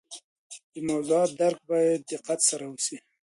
[0.73, 2.97] د موضوعات درک باید د دقت سره وسي.